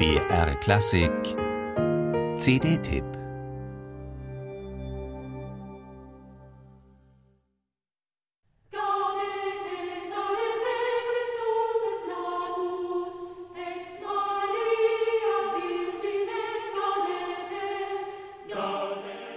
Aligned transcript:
BR 0.00 0.54
Klassik 0.60 1.12
CD-Tipp 2.38 3.04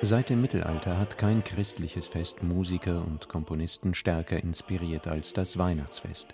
Seit 0.00 0.30
dem 0.30 0.40
Mittelalter 0.40 0.96
hat 0.96 1.18
kein 1.18 1.42
christliches 1.42 2.06
Fest 2.06 2.44
Musiker 2.44 3.04
und 3.04 3.28
Komponisten 3.28 3.94
stärker 3.94 4.40
inspiriert 4.40 5.08
als 5.08 5.32
das 5.32 5.58
Weihnachtsfest. 5.58 6.32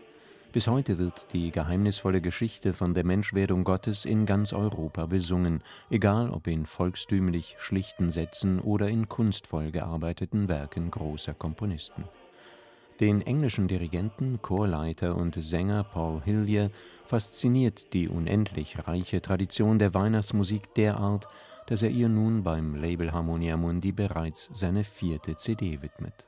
Bis 0.51 0.67
heute 0.67 0.97
wird 0.97 1.35
die 1.35 1.51
geheimnisvolle 1.51 2.23
Geschichte 2.23 2.73
von 2.73 2.95
der 2.95 3.05
Menschwerdung 3.05 3.65
Gottes 3.65 4.07
in 4.07 4.25
ganz 4.25 4.55
Europa 4.55 5.05
besungen, 5.05 5.63
egal 5.91 6.31
ob 6.31 6.47
in 6.47 6.65
volkstümlich 6.65 7.57
schlichten 7.59 8.09
Sätzen 8.09 8.59
oder 8.59 8.89
in 8.89 9.11
kunstvoll 9.11 9.71
gearbeiteten 9.71 10.49
Werken 10.49 10.91
großer 10.91 11.35
Komponisten. 11.35 12.05
Den 12.99 13.21
englischen 13.21 13.69
Dirigenten, 13.69 14.41
Chorleiter 14.41 15.17
und 15.17 15.35
Sänger 15.35 15.85
Paul 15.85 16.23
Hillier 16.25 16.71
fasziniert 17.05 17.93
die 17.93 18.09
unendlich 18.09 18.89
reiche 18.89 19.21
Tradition 19.21 19.79
der 19.79 19.93
Weihnachtsmusik 19.93 20.73
derart, 20.75 21.29
dass 21.67 21.83
er 21.83 21.91
ihr 21.91 22.09
nun 22.09 22.43
beim 22.43 22.75
Label 22.75 23.13
Harmonia 23.13 23.59
Mundi 23.59 23.93
bereits 23.93 24.49
seine 24.55 24.83
vierte 24.83 25.37
CD 25.37 25.83
widmet 25.83 26.27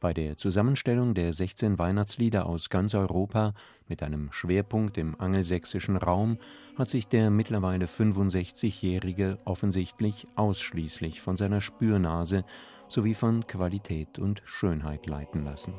bei 0.00 0.14
der 0.14 0.36
Zusammenstellung 0.36 1.14
der 1.14 1.32
16 1.32 1.78
Weihnachtslieder 1.78 2.46
aus 2.46 2.70
ganz 2.70 2.94
Europa 2.94 3.54
mit 3.88 4.02
einem 4.02 4.32
Schwerpunkt 4.32 4.98
im 4.98 5.18
angelsächsischen 5.20 5.96
Raum 5.96 6.38
hat 6.76 6.88
sich 6.88 7.08
der 7.08 7.30
mittlerweile 7.30 7.86
65-Jährige 7.86 9.38
offensichtlich 9.44 10.26
ausschließlich 10.36 11.20
von 11.20 11.36
seiner 11.36 11.60
Spürnase 11.60 12.44
sowie 12.88 13.14
von 13.14 13.46
Qualität 13.46 14.18
und 14.18 14.42
Schönheit 14.44 15.06
leiten 15.06 15.44
lassen. 15.44 15.74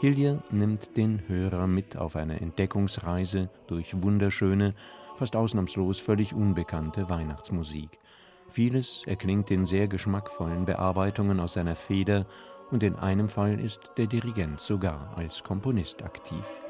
Hillier 0.00 0.42
nimmt 0.50 0.96
den 0.96 1.28
Hörer 1.28 1.66
mit 1.66 1.96
auf 1.96 2.16
eine 2.16 2.40
Entdeckungsreise 2.40 3.50
durch 3.66 4.02
wunderschöne, 4.02 4.74
fast 5.16 5.36
ausnahmslos 5.36 6.00
völlig 6.00 6.34
unbekannte 6.34 7.08
Weihnachtsmusik. 7.08 7.98
Vieles 8.48 9.06
erklingt 9.06 9.50
in 9.50 9.64
sehr 9.64 9.88
geschmackvollen 9.88 10.64
Bearbeitungen 10.64 11.40
aus 11.40 11.54
seiner 11.54 11.74
Feder 11.76 12.26
und 12.72 12.82
in 12.82 12.96
einem 12.96 13.28
Fall 13.28 13.60
ist 13.60 13.92
der 13.98 14.06
Dirigent 14.06 14.60
sogar 14.60 15.12
als 15.16 15.44
Komponist 15.44 16.02
aktiv. 16.02 16.64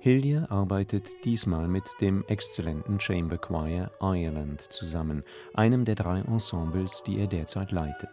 Hillier 0.00 0.50
arbeitet 0.50 1.24
diesmal 1.24 1.66
mit 1.66 1.84
dem 2.02 2.24
exzellenten 2.26 3.00
Chamber 3.00 3.38
Choir 3.38 3.90
Ireland 4.02 4.60
zusammen, 4.70 5.22
einem 5.54 5.86
der 5.86 5.94
drei 5.94 6.20
Ensembles, 6.20 7.02
die 7.06 7.18
er 7.18 7.26
derzeit 7.26 7.72
leitet. 7.72 8.10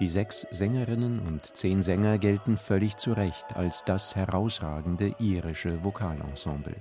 Die 0.00 0.08
sechs 0.08 0.46
Sängerinnen 0.50 1.20
und 1.20 1.44
zehn 1.44 1.82
Sänger 1.82 2.16
gelten 2.16 2.56
völlig 2.56 2.96
zu 2.96 3.12
Recht 3.12 3.54
als 3.54 3.84
das 3.84 4.16
herausragende 4.16 5.14
irische 5.18 5.84
Vokalensemble. 5.84 6.76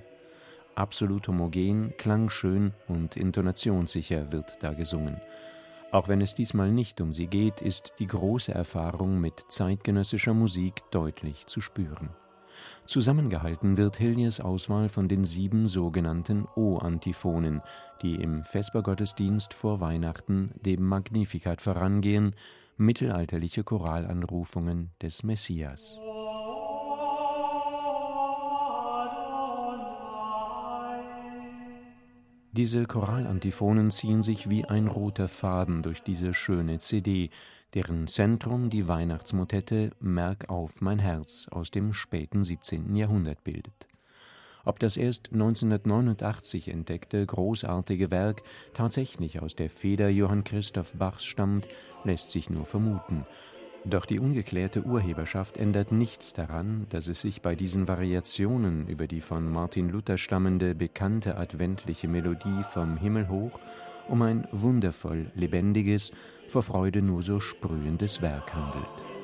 Absolut 0.76 1.28
homogen, 1.28 1.94
klangschön 1.98 2.74
und 2.88 3.18
intonationssicher 3.18 4.32
wird 4.32 4.64
da 4.64 4.72
gesungen. 4.72 5.20
Auch 5.92 6.08
wenn 6.08 6.22
es 6.22 6.34
diesmal 6.34 6.72
nicht 6.72 7.02
um 7.02 7.12
sie 7.12 7.28
geht, 7.28 7.62
ist 7.62 7.96
die 8.00 8.08
große 8.08 8.54
Erfahrung 8.54 9.20
mit 9.20 9.44
zeitgenössischer 9.50 10.34
Musik 10.34 10.82
deutlich 10.90 11.46
zu 11.46 11.60
spüren. 11.60 12.12
Zusammengehalten 12.86 13.76
wird 13.76 13.98
Hilliers 13.98 14.40
Auswahl 14.40 14.88
von 14.88 15.10
den 15.10 15.26
sieben 15.26 15.68
sogenannten 15.68 16.48
O-Antiphonen, 16.56 17.62
die 18.02 18.16
im 18.16 18.46
Vespergottesdienst 18.46 19.54
vor 19.54 19.82
Weihnachten 19.82 20.52
dem 20.64 20.84
Magnificat 20.84 21.62
vorangehen 21.62 22.34
mittelalterliche 22.80 23.64
Choralanrufungen 23.64 24.92
des 25.02 25.24
Messias. 25.24 26.00
Diese 32.52 32.86
Choralantiphonen 32.86 33.92
ziehen 33.92 34.22
sich 34.22 34.50
wie 34.50 34.66
ein 34.66 34.88
roter 34.88 35.28
Faden 35.28 35.84
durch 35.84 36.02
diese 36.02 36.34
schöne 36.34 36.80
CD, 36.80 37.30
deren 37.74 38.08
Zentrum 38.08 38.70
die 38.70 38.88
Weihnachtsmotette 38.88 39.92
Merk 40.00 40.50
auf 40.50 40.82
mein 40.82 41.00
Herz 41.00 41.48
aus 41.52 41.72
dem 41.72 41.94
späten 41.94 42.44
17. 42.44 42.96
Jahrhundert 42.96 43.44
bildet 43.44 43.90
ob 44.66 44.80
das 44.80 44.98
erst 44.98 45.32
1989 45.32 46.70
entdeckte 46.70 47.26
großartige 47.26 48.12
Werk 48.12 48.44
tatsächlich 48.74 49.42
aus 49.42 49.56
der 49.56 49.70
Feder 49.70 50.10
Johann 50.10 50.44
Christoph 50.44 50.94
Bachs 50.94 51.26
stammt, 51.26 51.68
lässt 52.04 52.32
sich 52.32 52.50
nur 52.50 52.66
vermuten. 52.66 53.26
Doch 53.86 54.06
die 54.06 54.20
ungeklärte 54.20 54.84
Urheberschaft 54.84 55.58
ändert 55.58 55.92
nichts 55.92 56.34
daran, 56.34 56.86
dass 56.90 57.08
es 57.08 57.22
sich 57.22 57.42
bei 57.42 57.56
diesen 57.56 57.88
Variationen 57.88 58.88
über 58.88 59.08
die 59.08 59.22
von 59.22 59.50
Martin 59.50 59.90
Luther 59.90 60.18
stammende 60.18 60.76
bekannte 60.76 61.38
adventliche 61.38 62.08
Melodie 62.08 62.64
vom 62.64 62.98
Himmel 62.98 63.30
hoch 63.30 63.60
um 64.10 64.22
ein 64.24 64.48
wundervoll 64.52 65.32
lebendiges, 65.36 66.12
vor 66.48 66.64
Freude 66.64 67.02
nur 67.02 67.22
so 67.22 67.40
sprühendes 67.40 68.22
Werk 68.22 68.54
handelt. 68.54 69.19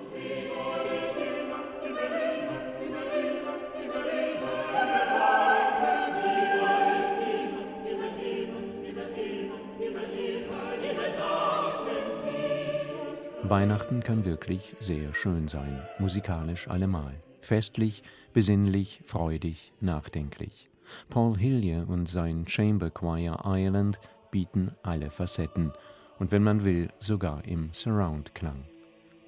Weihnachten 13.49 14.01
kann 14.01 14.25
wirklich 14.25 14.75
sehr 14.79 15.13
schön 15.13 15.47
sein, 15.47 15.81
musikalisch 15.99 16.67
allemal. 16.67 17.13
Festlich, 17.41 18.01
besinnlich, 18.33 19.01
freudig, 19.03 19.71
nachdenklich. 19.81 20.69
Paul 21.09 21.37
Hillier 21.37 21.85
und 21.87 22.07
sein 22.07 22.47
Chamber 22.47 22.89
Choir 22.89 23.41
Ireland 23.43 23.99
bieten 24.31 24.71
alle 24.81 25.11
Facetten 25.11 25.71
und 26.17 26.31
wenn 26.31 26.43
man 26.43 26.65
will, 26.65 26.89
sogar 26.99 27.45
im 27.45 27.69
Surround-Klang. 27.71 28.63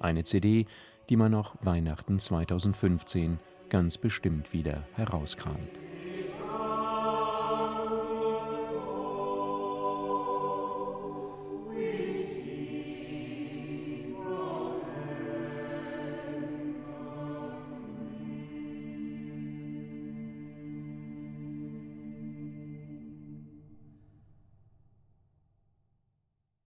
Eine 0.00 0.24
CD, 0.24 0.66
die 1.08 1.16
man 1.16 1.34
auch 1.34 1.54
Weihnachten 1.60 2.18
2015 2.18 3.38
ganz 3.68 3.98
bestimmt 3.98 4.52
wieder 4.52 4.84
herauskramt. 4.94 5.78